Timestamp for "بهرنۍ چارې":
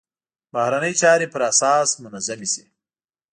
0.53-1.27